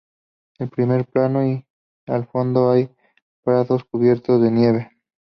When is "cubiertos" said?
3.83-4.41